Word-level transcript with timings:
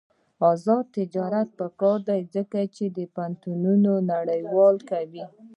آزاد 0.51 0.85
تجارت 0.97 1.49
مهم 1.59 1.95
دی 2.07 2.21
ځکه 2.35 2.59
چې 2.75 2.83
پوهنتونونه 3.13 3.91
نړیوال 4.13 4.75
کوي. 4.89 5.25